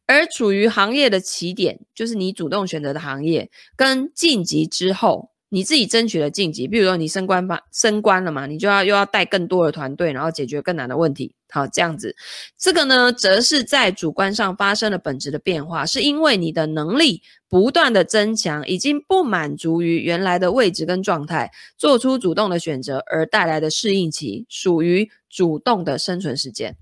[0.07, 5.31] 而处于行业的起点，就是你主动选择的行业，跟晋级之后。
[5.51, 11.35] 你自己争取了晋级，比如说你升官吧，升官了嘛，你就要又要带更多的团队，然后解决更难的问题。
[11.51, 12.15] 好，这样子，
[12.59, 26.77] 这个呢，则是在主观上发生了本质的变化，是因为你的能力不断的增强，已经不满足于原来的位置跟状态，做出主动的选择而带来的适应期，属于主动的生存时间。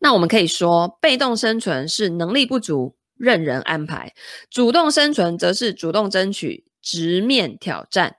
[0.00, 4.08] 那我们可以说，被动生存是能力不足，任人安排；
[4.50, 6.64] 主动生存则是主动争取。
[6.82, 8.16] 直面挑战，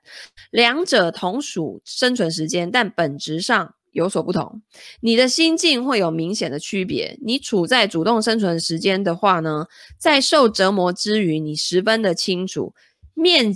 [0.52, 4.62] 两者同属生存时间，但本质上有所不同。
[5.02, 7.17] 你的心境会有明显的区别。
[7.24, 9.65] 你处在主动生存时间的话呢，
[9.98, 12.74] 在受折磨之余，你十分的清楚，
[13.13, 13.54] 面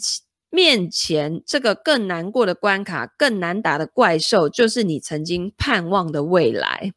[0.49, 6.93] 面前这个更难过的关卡、更难打的怪兽，就是你曾经盼望的未来。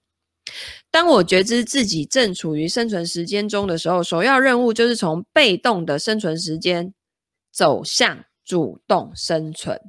[0.90, 6.94] 当我觉知自己正处于生存时间中的时候，首要任务就是从被动的生存时间。
[7.56, 9.80] 走向主动生存。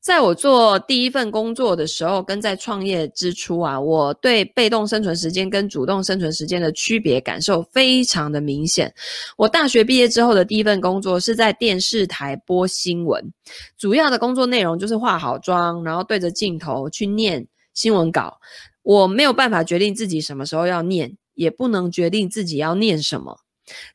[0.00, 8.92] 在我做第一份工作的时候，跟在创业之初啊，我对被动生存时间跟主动生存时间的区别感受非常的明显。
[9.36, 13.32] 我大学毕业之后的第一份工作是在电视台播新闻，
[13.78, 18.38] 主要的工作内容就是化好妆，然后对着镜头去念新闻稿，
[18.82, 23.38] 我没有办法决定自己什么时候要念，也不能决定自己要念什么。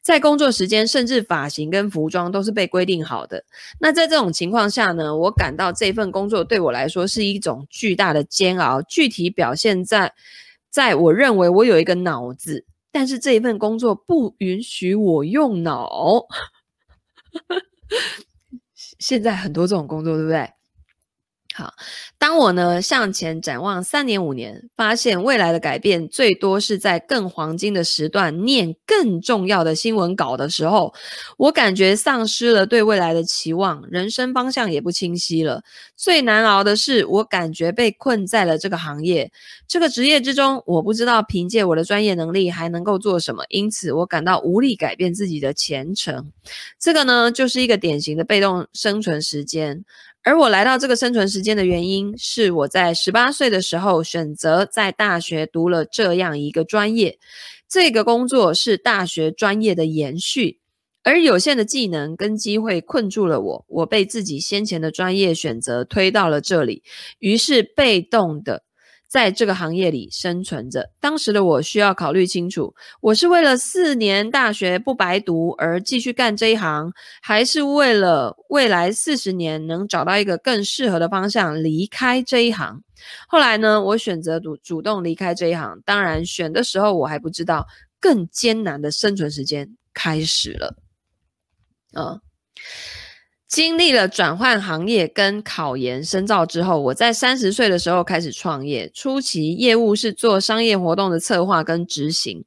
[0.01, 3.43] 在工作时间，甚至发型跟服装都是被规定好的。
[3.79, 8.81] 那在这种情况下呢，我感到这份工作对我来说是一种巨大的煎熬。
[8.81, 10.13] 具体表现在，
[10.69, 16.25] 在我认为我有一个脑子，但是这一份工作不允许我用脑。
[18.99, 20.49] 现在很多这种工作，对不对？
[21.57, 21.73] 好，
[22.17, 30.93] 当我呢向前展望三年五年，发现未来的改变最多是在更黄金的时段念更重要的新闻稿的时候，
[31.37, 35.63] 我感觉丧失了对未来的期望，人生方向也不清晰了。
[35.95, 39.31] 最难熬的是，我感觉被困在了这个行业、
[39.65, 46.33] 这个职业之中，我不知道凭借我的专业能力还能够做什么，因此我感到无力改变自己的前程。
[46.77, 49.85] 这个呢，就是一个典型的被动生存时间。
[50.25, 57.19] 而我来到这个生存时间的原因，是我在十八岁的时候选择在大学读了这样一个专业。
[57.69, 60.59] 这个工作是大学专业的延续，
[61.03, 63.65] 而有限的技能跟机会困住了我。
[63.67, 66.81] 我被自己先前的专业选择推到了这里，
[67.19, 68.64] 于是被动的。
[69.07, 76.91] 在这个行业里生存着，当时的我需要考虑清楚：我是为了四年大学不白读而继续干这一行，
[77.21, 82.81] 还是为了未来四十年能找到一个更适合的方向离开这一行？
[83.27, 85.79] 后来呢，我选择主主动离开这一行。
[85.85, 87.67] 当然，选的时候我还不知道，
[87.99, 90.75] 更艰难的生存时间开始了。
[91.93, 92.19] 嗯。
[93.55, 98.91] 经历了转换行业跟考研深造之后，我在三十岁的时候开始创业。
[98.93, 102.43] 初期业务是做商业活动的策划跟执行，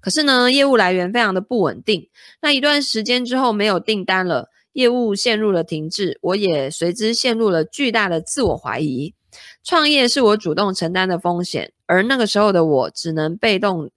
[0.00, 2.08] 可是呢，业务来源非常的不稳定。
[2.42, 9.14] 那一段时间之后没有订单了，业务陷入了停滞，我也随之陷入了巨大的自我怀疑。
[9.62, 13.92] 创业是我主动承担的风险，而那个时候的我只能被动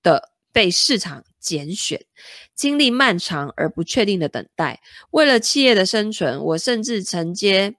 [0.00, 2.00] 的被市场拣选。
[2.56, 4.80] 经历漫长而不确定的等待，
[5.10, 7.74] 为了企业的生存，我甚至承接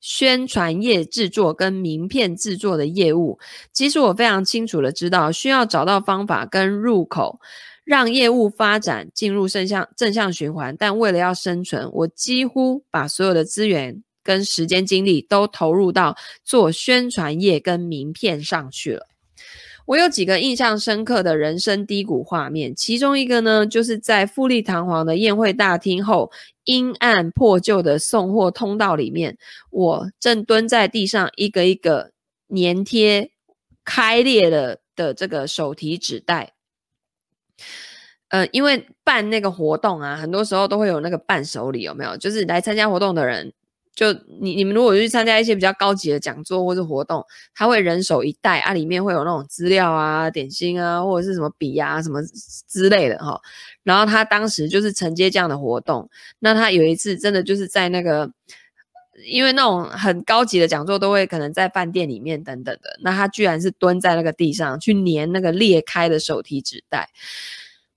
[0.00, 3.38] 宣传页制作跟名片制作的业务。
[3.72, 7.38] 即使我非常清楚的知道，需要找到方法跟入口，
[7.84, 19.09] 让业务发展进入正向正向循环，但为了要生存，我几乎把所有的资源跟时间精力都投入到做宣传页跟名片上去了。
[19.90, 26.30] 我有几个印象深刻的人生低谷画面，其中一个呢，就是在富丽堂皇的宴会大厅后，
[26.62, 29.36] 阴暗破旧的送货通道里面，
[29.72, 32.12] 我正蹲在地上，一个一个
[32.54, 33.32] 粘贴
[33.84, 36.52] 开裂了的这个手提纸袋。
[38.28, 42.16] 呃，因为办那个活动啊，很多时候都会有那个伴手礼，有没有？
[42.16, 43.52] 就是来参加活动的人。
[43.94, 47.24] 就你你们如果去参加一些比较高级的讲座或者活动，
[47.54, 52.20] 他会人手一袋啊，里面会有那种资料啊、点心啊，或者是什么笔啊、什么
[52.68, 53.38] 之类的哈。
[53.82, 58.30] 然后他当时就是承接这样的活动，那他有一次真的就是在那个，
[59.26, 67.10] 因为那种很高级的讲座都会可能在饭店里面等等的，那他居然是蹲在那个地上去粘那个裂开的手提纸袋。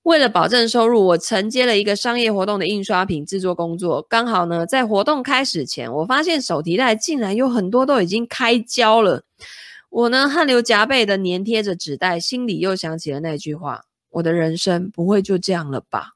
[0.04, 4.02] 为了保证收入，我承接了一个商业活动的印刷品制作工作。
[4.02, 9.24] 刚好呢，在活动开始前，我发现手提袋竟然有很多都已经开胶了。
[9.90, 16.10] 我呢，汗流浃背的粘贴着纸袋，心里又想起了那句话：“我的人生不会就这样了吧？”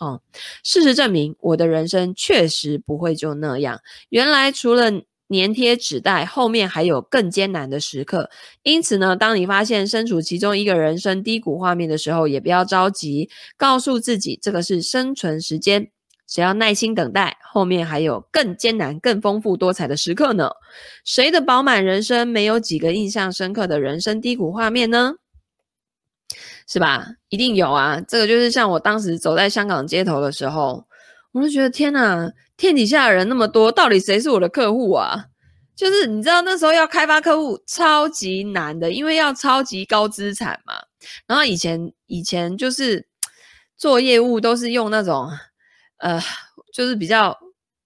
[0.00, 0.20] 嗯，
[0.62, 3.80] 事实证明，我的人生确实不会就那样。
[4.08, 4.90] 原来除了
[5.32, 8.28] 粘贴纸袋后面还有更艰难的时刻，
[8.62, 15.90] 因此呢，当你发现身处其中一个人生低谷画面的时候，也不要着急，告诉自己这个是生存时间，
[16.28, 20.50] 只要耐心等待，后面还有更艰难、更丰富多彩的时刻呢。
[21.04, 25.14] 谁的饱满人生没有几个印象深刻的人生低谷画面呢？
[26.66, 27.06] 是吧？
[27.28, 28.00] 一定有啊！
[28.06, 30.86] 这个就是像我当时走在香港街头的时候，
[31.32, 32.30] 我就觉得天哪！
[32.62, 35.24] 天底下的人那么多，到底谁是我的客户啊？
[35.74, 40.74] 就是你知道那时候要开发客户超级难的，因为要超级高资产嘛。
[41.26, 43.08] 然后以前以前就是
[43.76, 45.28] 做业务都是用那种
[45.96, 46.22] 呃，
[46.72, 47.36] 就是比较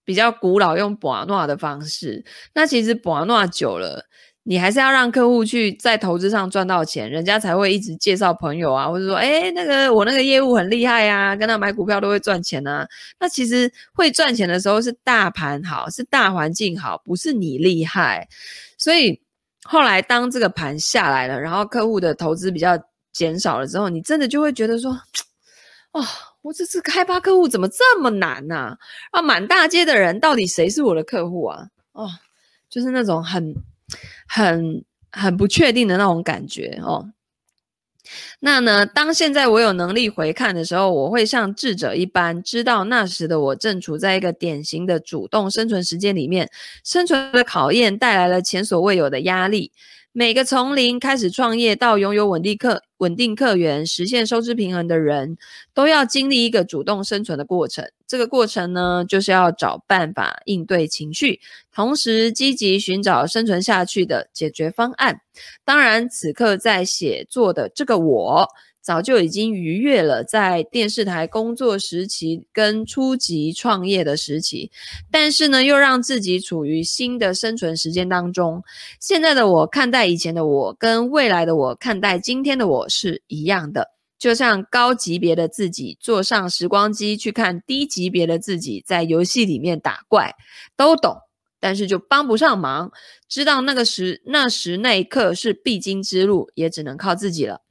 [0.05, 2.23] 比较古老用博诺的方式。
[2.53, 4.05] 那其实博诺久了。
[4.49, 12.87] 你还是要让客户去在投资上赚到钱，人家才会一直介绍朋友啊，或者说，诶，那个我那个业务很厉害呀，跟他买股票都会赚钱啊。
[13.19, 18.29] 那其实会赚钱的时候是大盘好，是大环境好，不是你厉害。
[18.79, 19.21] 所以
[19.65, 22.79] 后来当这个盘下来了，然后客户的投资比较
[23.13, 24.93] 减少了之后，你真的就会觉得说，
[25.91, 26.05] 哦，
[26.43, 28.77] 我这次开发客户怎么这么难呢？
[29.11, 31.67] 啊，满大街的人，到底谁是我的客户啊？
[31.91, 32.09] 哦，
[32.71, 33.53] 就是那种很。
[34.27, 37.11] 很很不确定的那种感觉哦。
[38.39, 46.49] 那呢，当现在我有能力回看的时候，我会像智者一般，知道那时的我正处在一个典型的主动生存时间里面，
[46.85, 49.73] 生存的考验带来了前所未有的压力。
[50.13, 55.37] 每个从零开始创业到拥有稳定客稳定客源、实现收支平衡的人，
[55.75, 57.91] 都要经历一个主动生存的过程。
[58.07, 61.41] 这个过程呢，就是要找办法应对情绪，
[61.75, 65.21] 同时积极寻找生存下去的解决方案。
[65.65, 68.49] 当然，此刻在写作的这个我。
[68.87, 74.71] 早就已经逾越了在电视台工作时期跟初级创业的时期，
[75.11, 78.63] 但是呢，又让自己处于新的生存时间当中。
[79.01, 83.96] 现在的我看待以前的我，跟未来的我看待今天的我是一样的。
[84.19, 90.35] 就像高级别的自己坐上时光机去看低级别的自己在游戏里面打怪，
[90.77, 91.19] 都懂，
[91.61, 92.91] 但是就帮不上忙。
[93.29, 97.66] 知道那个时那时那一刻是必经之路，也只能靠自己了。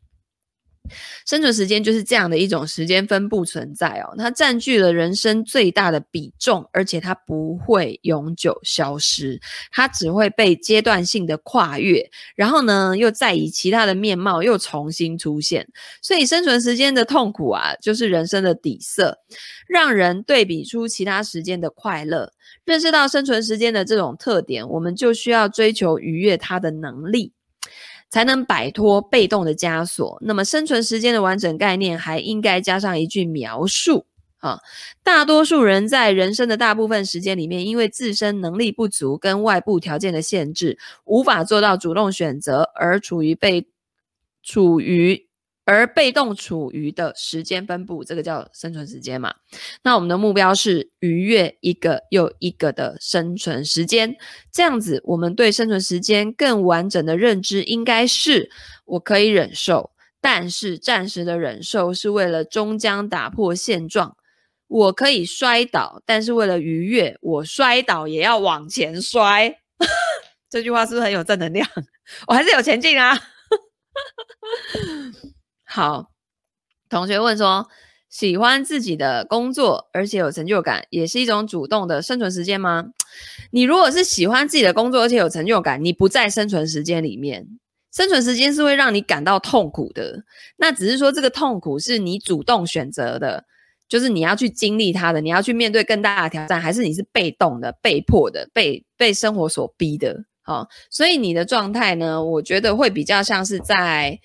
[1.25, 9.39] 生存时间就是这样的一种时间分布存在哦，它占据了人生最大的比重，而且它不会永久消失，
[9.71, 15.67] 它只会被阶段性的跨越，然后呢，又再以其他的面貌又重新出现。
[16.01, 19.19] 所以，生存时间的痛苦啊，就是人生的底色，
[19.67, 22.31] 让人对比出其他时间的快乐。
[22.63, 27.34] 认识到生存时间的这种特点，我们就需要追求逾越它的能力。
[28.15, 30.17] 才能摆脱被动的枷锁。
[30.21, 34.05] 那么，生存时间的完整概念还应该加上一句描述
[34.37, 34.57] 啊。
[35.03, 43.67] 大多数人在人生的大部分时间里面，因为自身能力不足跟外部条件的限制，无法做到主动选择，而处于被
[44.41, 45.27] 处于。
[45.65, 49.33] 而被动处于的时间分布，这个叫生存时间嘛。
[49.83, 54.15] 那我们的目标是逾越一个又一个的生存时间，
[54.51, 58.49] 这样子，我们对生存时间更完整的认知应该是：
[58.85, 59.91] 我可以忍受，
[60.21, 64.15] 但是暂时的忍受是为了终将打破现状；
[64.67, 69.59] 我可以摔倒，但是为了逾越，我摔倒也要往前摔。
[70.47, 71.67] 这句话是不是很有正能量？
[72.27, 73.15] 我还是有前进啊。
[75.75, 76.09] 好，
[76.87, 77.67] 同学问说：
[78.09, 82.85] 喜欢自己的工作，而且有成就感，也是一种主动的生存时间吗？
[83.51, 87.45] 你如果是喜欢自己的工作，而且有成就感，你不在生存时间里面。
[87.91, 90.23] 生存时间是会让你感到痛苦的，
[90.55, 93.43] 那只是说这个痛苦是你主动选择的，
[93.89, 100.23] 就是你要去经历它的，你要去面对更大的挑战，还是你是被动的、被迫的、被被生活所逼的？
[100.41, 104.17] 好，所以你的状态呢，我觉得会比较像是在。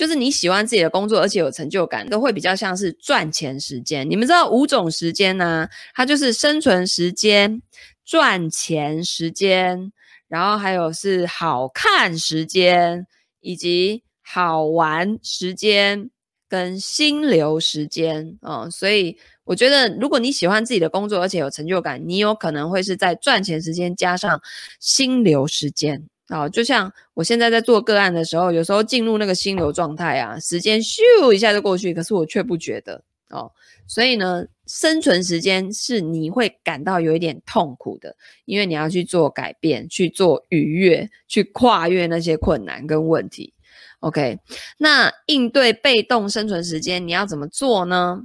[0.00, 4.08] 就是你喜欢自己的工作，而且有成就感，都会比较像是赚钱时间。
[4.08, 5.68] 你们知道五种时间呢？
[5.92, 7.60] 它就是生存时间、
[8.02, 9.92] 赚钱时间，
[10.26, 13.06] 然后还有是好看时间，
[13.42, 16.08] 以及好玩时间
[16.48, 18.38] 跟心流时间。
[18.40, 24.40] 嗯，所以我觉得，如果你喜欢自己的工作，而且有成就感，你有可能会是在赚钱时间加上
[24.80, 26.06] 心流时间。
[26.30, 33.50] 好，就像我现在在做个案的时候，有时候进入那个心流状态啊，时间咻一下就过去，可是我却不觉得哦。
[33.88, 38.14] 所以呢，生存时间是你会感到有一点痛苦的，
[38.44, 43.52] 因为你要去做改变，去做愉悦，去跨越那些困难跟问题。
[43.98, 44.38] OK，
[44.78, 48.22] 那应对被动生存时间，你要怎么做呢？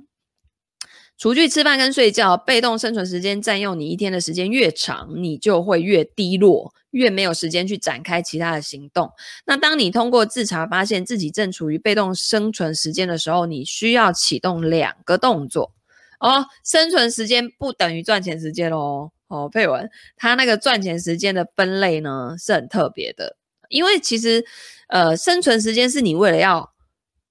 [1.18, 9.10] 除去吃饭跟睡觉，被动生存时间占用你一天的时间越长，你就会越低落，越没有时间去展开其他的行动。
[9.46, 15.72] 那当你通过自查发现自己正处于被动生存时间的时候，你需要启动两个动作
[16.20, 16.48] 哦。
[16.66, 19.12] 生存时间不等于赚钱时间哦。
[19.28, 23.38] 哦，佩文，他那个赚钱时间的分类呢是很特别的，
[23.70, 24.46] 因为其实
[24.90, 26.74] 呃，生存时间是你为了要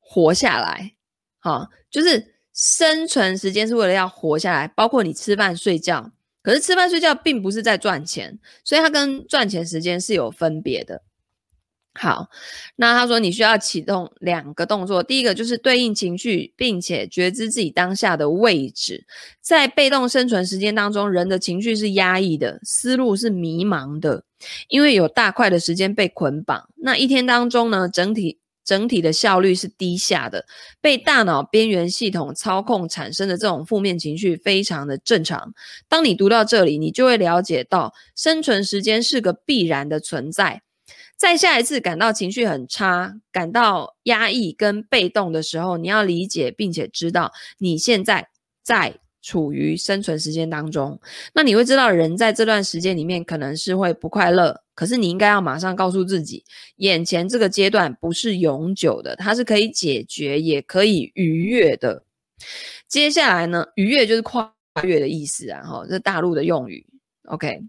[0.01, 0.95] 活下来，
[1.39, 2.34] 好、就是。
[2.55, 6.13] 生存时间是为了要活下来，包括你吃饭睡觉。
[6.41, 11.03] 可是吃饭睡觉并不是在赚钱，所以它跟赚钱时间是有分别的。
[11.95, 12.29] 好，
[12.77, 19.07] 那他说你需要启动两个动作，第一个就是对应情绪，并且觉知自己当下的位置。
[19.41, 24.25] 在被动生存时间当中，人的情绪是压抑的，思路是迷茫的，
[24.69, 26.69] 因为有大块的时间被捆绑。
[26.77, 28.39] 那一天当中呢，整体。
[28.65, 30.47] 整体的效率是低下的，
[30.81, 35.53] 被大脑边缘系统操控产生的这种负面情绪非常的正常。
[35.89, 40.63] 当你读到这里，你就会了解到生存时间是个必然的存在。
[41.17, 48.29] 在下一次感到情绪很差、感到压抑跟被动的时候，你要理解并且知道你现在
[48.65, 51.01] 在处于生存时间当中。
[51.33, 56.45] 那你会知道，人在这段时间里面可能是会不快乐、可是你应该要马上告诉自己，
[56.77, 62.05] 眼前这个阶段不是永久的，它是可以解决，也可以逾越的。
[62.89, 64.53] 接下来呢，逾越就是跨
[64.83, 66.87] 越的意思啊，哈，这大陆的用语。
[67.27, 67.63] OK，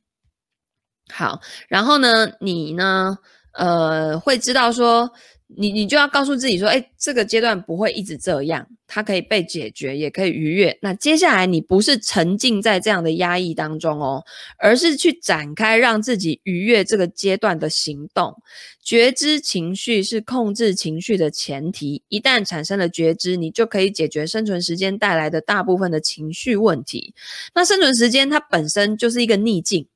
[1.13, 3.17] 好，然后呢，你呢，
[3.53, 5.11] 呃，会知道说。
[5.47, 10.75] 你你就要告诉自己说，哎，这个阶段不会一直这样，它可以被解决，也可以逾越。
[10.81, 14.25] 那接下来你不是沉浸在这样的压抑当中哦，
[14.57, 18.35] 而是去展开让自己逾越这个阶段的行动。
[18.81, 27.13] 觉知情绪是控制情绪的前提，一旦产生了觉知，你就可以解决生存时间带来的大部分的情绪问题。
[27.53, 29.87] 那生存时间它本身就是一个逆境，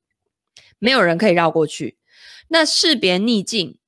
[0.78, 1.98] 没有人可以绕过去。
[2.50, 3.79] 那识别逆境。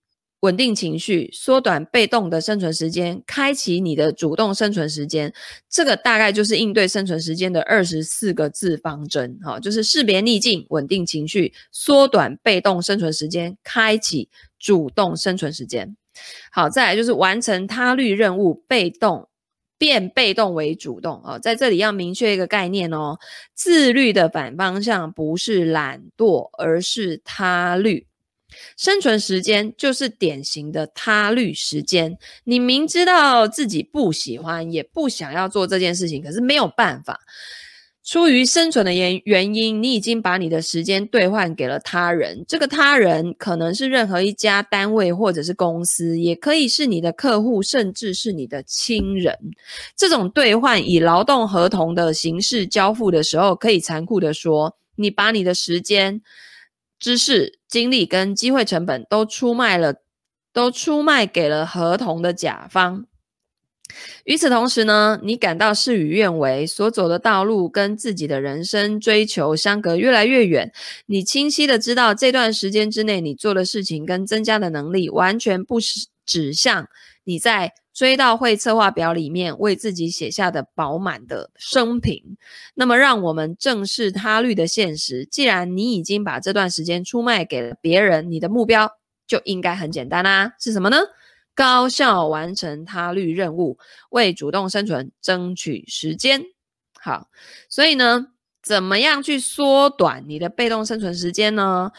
[0.42, 5.32] 稳定情绪，缩短被动的生存时间，开启你的主动生存时间。
[5.70, 14.30] 这个大概就是应对生存时间的二十四个字方针，哈，就是识别逆境，稳定情绪，缩短被动生存时间，开启
[14.60, 15.96] 主动生存时间。
[16.52, 19.30] 好，再来就是完成他律任务，被动
[19.78, 23.18] 变被动为主动啊，在这里要明确一个概念哦，
[23.54, 28.08] 自律的反方向不是懒惰，而是他律。
[28.78, 37.20] 生存时间就是典型的他律时间，你明知道自己不喜欢，也不想要做这件事情，可是没有办法，
[38.04, 42.44] 出于生存的原原因，你已经把你的时间兑换给了他人。
[42.48, 49.38] 这个他人可能是任何一家单位或者是公司，也可以是你的客户，甚至是你的亲人。
[49.96, 56.22] 这种兑换以劳动合同的形式交付的时候，可以残酷地说，你把你的时间。
[57.02, 59.96] 知识、精力跟机会成本都出卖了，
[60.54, 63.08] 都出卖给了合同的甲方。
[64.24, 70.72] 与此同时呢，你感到事与愿违，所走的道路跟自己的人生追求相隔越来越远。
[71.08, 76.88] 你清晰的知道，这段时间之内你做的事情跟增加的能力，完全不是指向
[77.24, 77.74] 你在。
[78.02, 82.36] 追悼会策划表里面为自己写下的饱满的生平，
[82.74, 85.24] 那么让我们正视他律的现实。
[85.24, 88.92] 既然你已经把这段时间出卖给了别人，你的目标
[89.28, 90.98] 就应该很简单啦、是什么呢？
[91.54, 93.78] 高效完成他律任务，
[94.10, 96.42] 为主动生存争取时间。
[97.00, 97.30] 好，
[97.70, 98.30] 所以呢，
[98.64, 101.92] 怎么样去缩短你的被动生存时间呢？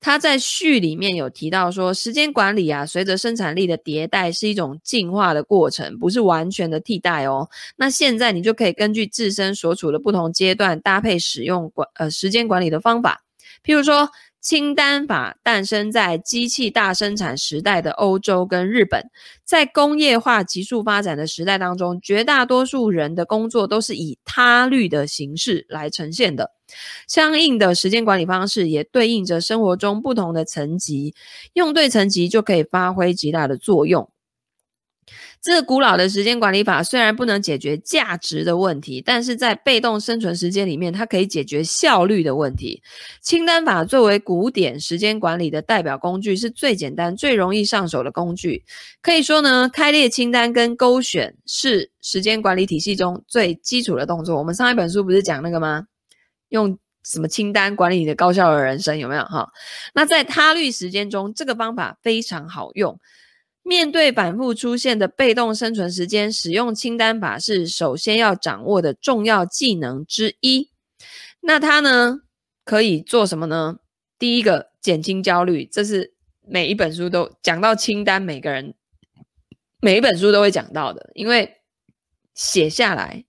[0.00, 7.48] 他在序里面有提到说，时间管理啊，随着生产力的迭代是一种进化的过程，不是完全的替代哦。
[7.76, 13.22] 那现在你就可以根据自身所处的不同阶段，搭配使用管呃时间管理的方法，
[13.64, 14.10] 譬如说。
[14.40, 19.10] 清单法诞生在机器大生产时代的欧洲跟日本，
[19.44, 26.52] 在工业化急速发展的时代当中，绝大多数人的工作都是以他律的形式来呈现的。
[27.06, 31.14] 相应的时间管理方式也对应着生活中不同的层级，
[31.52, 34.10] 用对层级就可以发挥极大的作用。
[35.42, 42.82] 这个古老的时间管理法虽然不能解决价值的问题，但是在被动生存时间里面，它可以解决效率的问题。
[43.22, 48.62] 清单法作为古典时间管理的代表工具，是最简单、最容易上手的工具。
[49.00, 54.36] 可以说呢，开列清单跟勾选是时间管理体系中最基础的动作。
[54.36, 55.86] 我们上一本书不是讲那个吗？
[56.50, 59.24] 用什么清单管理你的高效的人生，有没有？
[59.24, 59.48] 哈，
[59.94, 63.00] 那在他律时间中，这个方法非常好用。
[63.70, 70.70] 面对反复出现的被动生存时间，使用清单法是首先要掌握的重要技能之一。
[71.40, 72.22] 那它呢，
[72.64, 73.76] 可以做什么呢？
[74.18, 76.14] 第一个，减轻焦虑，这是
[76.44, 78.74] 每一本书都讲到清单，每个人
[79.80, 81.58] 每一本书都会讲到的，因为
[82.34, 83.24] 写下来。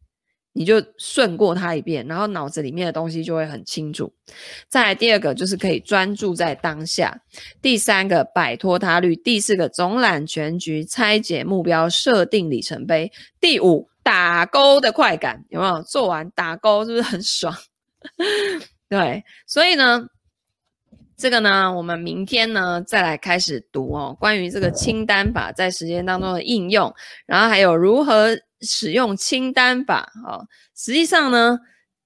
[0.54, 4.12] 你就顺过它一遍，然后脑子里面的东西就会很清楚。
[4.68, 7.22] 再来第二个就是可以专注在当下，
[7.62, 13.10] 第三个摆脱他律，第四个总揽全局，拆解目标，设定里程碑。
[13.39, 15.82] 第五打勾的快感有没有？
[15.84, 17.56] 做完打勾是不是很爽？
[18.89, 20.06] 对，所以呢，
[21.16, 26.93] 这个呢，我们明天呢再来开始读哦，关于这个清单法在时间当中的应用，
[27.26, 28.38] 然后还有如何。
[28.62, 30.45] 使用清单法，啊，
[30.76, 31.59] 实际上呢，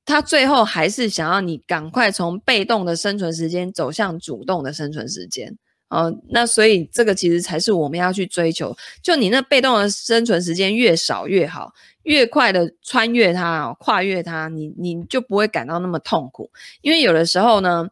[0.06, 5.58] 他最后还是想要你赶快从被动的生存时间走向主动的生存时间，
[5.90, 16.50] 哦，那所以这个其实才是我们要去追求，就你那被动的生存时间越少越好，越快的穿越它，哦，跨越它，你你就不会感到那么痛苦，
[16.82, 17.88] 因为有的时候呢，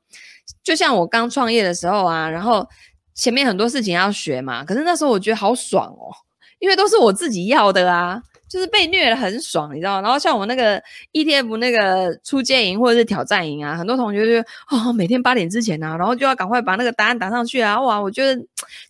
[0.64, 2.68] 就像我刚创业的时候啊，然后
[3.14, 6.14] 前面很多事情要学嘛，可是那时候我觉得好爽哦，
[6.60, 8.22] 因为都是我自己要的啊。
[8.54, 10.02] 就是被虐的很爽，你知道吗？
[10.04, 10.80] 然后像我们那个
[11.12, 18.40] ETF 那个出街营或者是挑战营啊，很多同学就哦，每天八点之前啊，然后就要赶快把那个答案打上去啊，哇，我觉得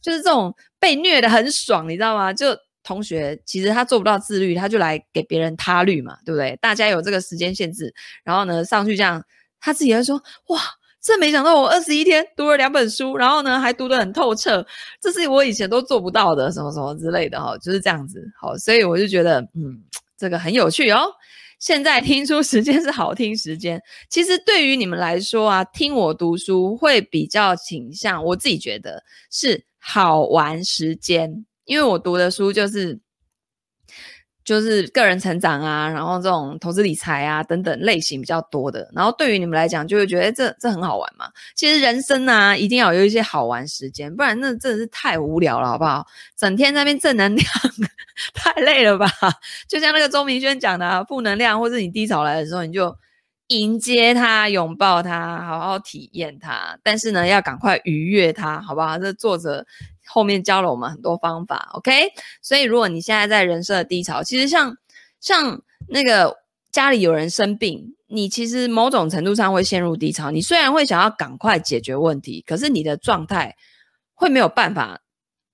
[0.02, 2.34] 就是这种被虐的很爽，你知道吗？
[2.34, 2.48] 就
[2.84, 6.58] 同学其实他做不到自律，他就来给别人他律嘛，对不对？
[6.60, 7.94] 大家有这个时间限制，
[8.26, 9.24] 然后呢上去这样，
[9.62, 10.60] 他自己会说哇。
[11.04, 14.66] 真没想到，我二十一天读了两本书，然后呢还读得很透彻，
[15.02, 18.26] 这是我以前都做不到的，什么什么之类的哈，就是这样子。
[18.40, 19.84] 好，所以我就觉得，嗯，
[20.18, 21.12] 这个很有趣哦。
[21.60, 33.00] 现在听书时间是好听时间，其实对于你们来说啊，听我读书会比较倾向，我自己觉得是好玩时间，因为我读的书就是。
[34.44, 41.26] 就是个人成长啊，然后这种投资理财啊等等类型比较多的，然后对于你们来讲就会觉得这这很好玩嘛。
[41.56, 46.06] 其实人生啊，一定要有一些好玩时间，不然那真的是太无聊了，好不好？
[46.38, 47.48] 整天在那边正能量，
[48.34, 49.08] 太累了吧？
[49.68, 52.96] 就像那个周明轩讲的啊，负能量或是你低潮来的时候，你就
[53.48, 56.78] 迎接它，拥抱它，好好体验它。
[56.84, 58.98] 但是呢，要赶快愉悦它，好不好？
[58.98, 59.66] 这作者。
[60.06, 62.10] 后面教了我们很多方法，OK？
[62.42, 64.78] 所以如果你现在在人生的低潮，其实像
[65.20, 66.38] 像那个
[66.72, 70.30] 家里有人生病，你其实某种程度上会陷入低潮。
[70.30, 73.56] 你虽然会想要赶快解决问题，可是你的状态
[74.14, 75.02] 会没有办法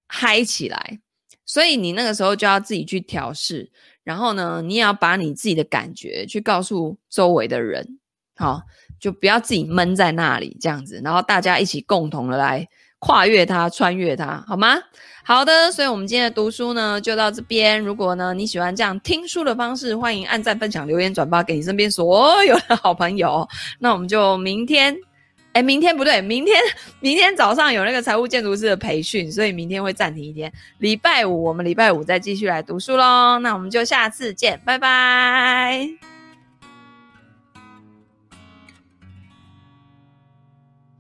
[0.08, 1.00] 嗨起来，
[1.45, 3.72] 所以你那个时候就要自己去调试。
[4.04, 8.00] 然后呢，你也要把你自己的感觉去告诉周围的人，
[8.36, 8.64] 好，
[9.00, 11.00] 就不要自己闷在那里这样子。
[11.04, 12.68] 然后大家一起共同的来。
[13.00, 14.78] 跨越它，穿越它，好吗？
[15.24, 17.80] 好的，所以我们今天的读书呢，就到这边。
[17.80, 23.47] 如果呢，你喜欢这样听书的方式，欢迎按赞、分享、留言、转发给你身边所有的好朋友。
[23.78, 24.95] 那我们就明天，
[25.54, 26.58] 哎，明天不对，明天
[27.00, 30.52] 明天早上有那个财务建筑师的培训，所以明天会暂停一天。
[30.80, 33.38] 礼拜五我们礼拜五再继续来读书喽。
[33.39, 36.18] 那我们就下次见，拜拜。